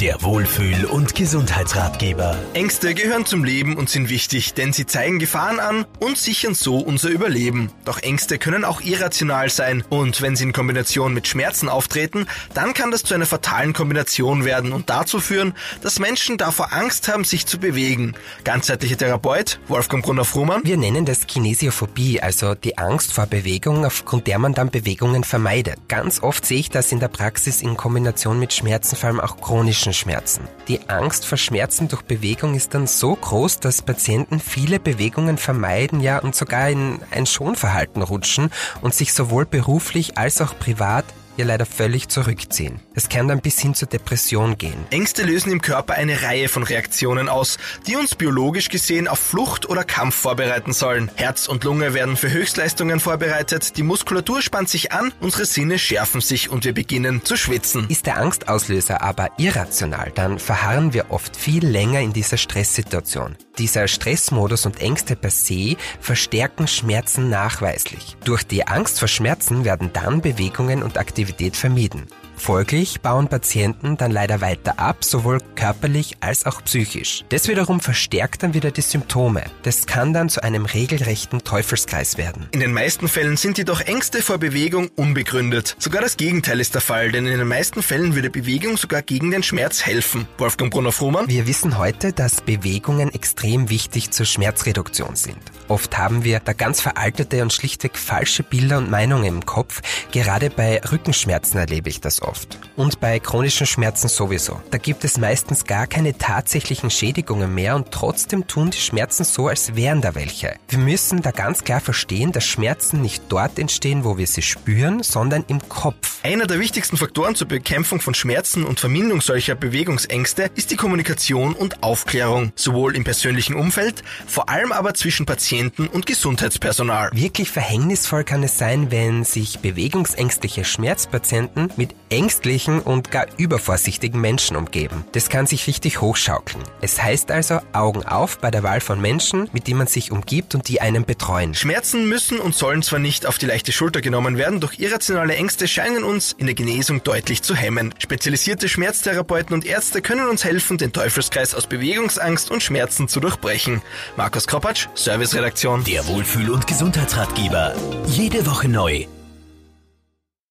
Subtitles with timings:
[0.00, 2.34] Der Wohlfühl- und Gesundheitsratgeber.
[2.54, 6.78] Ängste gehören zum Leben und sind wichtig, denn sie zeigen Gefahren an und sichern so
[6.78, 7.70] unser Überleben.
[7.84, 12.72] Doch Ängste können auch irrational sein und wenn sie in Kombination mit Schmerzen auftreten, dann
[12.72, 15.52] kann das zu einer fatalen Kombination werden und dazu führen,
[15.82, 18.14] dass Menschen davor Angst haben, sich zu bewegen.
[18.44, 20.62] Ganzheitlicher Therapeut Wolfgang Brunner-Frumann.
[20.64, 25.76] Wir nennen das Kinesiophobie, also die Angst vor Bewegung, aufgrund der man dann Bewegungen vermeidet.
[25.88, 29.38] Ganz oft sehe ich das in der Praxis in Kombination mit Schmerzen, vor allem auch
[29.38, 30.48] chronischen Schmerzen.
[30.68, 36.00] Die Angst vor Schmerzen durch Bewegung ist dann so groß, dass Patienten viele Bewegungen vermeiden,
[36.00, 41.04] ja und sogar in ein Schonverhalten rutschen und sich sowohl beruflich als auch privat
[41.40, 42.80] ja leider völlig zurückziehen.
[42.94, 44.86] Es kann dann bis hin zur Depression gehen.
[44.90, 49.68] Ängste lösen im Körper eine Reihe von Reaktionen aus, die uns biologisch gesehen auf Flucht
[49.68, 51.10] oder Kampf vorbereiten sollen.
[51.16, 56.20] Herz und Lunge werden für Höchstleistungen vorbereitet, die Muskulatur spannt sich an, unsere Sinne schärfen
[56.20, 57.86] sich und wir beginnen zu schwitzen.
[57.88, 63.36] Ist der Angstauslöser aber irrational, dann verharren wir oft viel länger in dieser Stresssituation.
[63.58, 68.16] Dieser Stressmodus und Ängste per se verstärken Schmerzen nachweislich.
[68.24, 70.96] Durch die Angst vor Schmerzen werden dann Bewegungen und
[71.30, 72.19] Aktivität vermieden.
[72.40, 77.22] Folglich bauen Patienten dann leider weiter ab, sowohl körperlich als auch psychisch.
[77.28, 79.44] Das wiederum verstärkt dann wieder die Symptome.
[79.62, 82.48] Das kann dann zu einem regelrechten Teufelskreis werden.
[82.52, 85.76] In den meisten Fällen sind jedoch Ängste vor Bewegung unbegründet.
[85.78, 89.30] Sogar das Gegenteil ist der Fall, denn in den meisten Fällen würde Bewegung sogar gegen
[89.30, 90.26] den Schmerz helfen.
[90.38, 91.28] Wolfgang Brunner-Frumann?
[91.28, 95.38] Wir wissen heute, dass Bewegungen extrem wichtig zur Schmerzreduktion sind.
[95.68, 99.82] Oft haben wir da ganz veraltete und schlichtweg falsche Bilder und Meinungen im Kopf.
[100.10, 102.58] Gerade bei Rückenschmerzen erlebe ich das oft oft.
[102.76, 104.60] Und bei chronischen Schmerzen sowieso.
[104.70, 109.48] Da gibt es meistens gar keine tatsächlichen Schädigungen mehr und trotzdem tun die Schmerzen so,
[109.48, 110.56] als wären da welche.
[110.68, 115.02] Wir müssen da ganz klar verstehen, dass Schmerzen nicht dort entstehen, wo wir sie spüren,
[115.02, 116.20] sondern im Kopf.
[116.22, 121.54] Einer der wichtigsten Faktoren zur Bekämpfung von Schmerzen und Verminderung solcher Bewegungsängste ist die Kommunikation
[121.54, 127.10] und Aufklärung, sowohl im persönlichen Umfeld, vor allem aber zwischen Patienten und Gesundheitspersonal.
[127.12, 134.54] Wirklich verhängnisvoll kann es sein, wenn sich bewegungsängstliche Schmerzpatienten mit ängstlichen und gar übervorsichtigen Menschen
[134.54, 135.06] umgeben.
[135.12, 136.62] Das kann sich richtig hochschaukeln.
[136.82, 140.54] Es heißt also Augen auf bei der Wahl von Menschen, mit denen man sich umgibt
[140.54, 141.54] und die einen betreuen.
[141.54, 145.66] Schmerzen müssen und sollen zwar nicht auf die leichte Schulter genommen werden, doch irrationale Ängste
[145.66, 147.94] scheinen uns in der Genesung deutlich zu hemmen.
[147.98, 153.80] Spezialisierte Schmerztherapeuten und Ärzte können uns helfen, den Teufelskreis aus Bewegungsangst und Schmerzen zu durchbrechen.
[154.18, 155.84] Markus Kropatsch, Serviceredaktion.
[155.84, 157.74] Der Wohlfühl- und Gesundheitsratgeber.
[158.06, 159.06] Jede Woche neu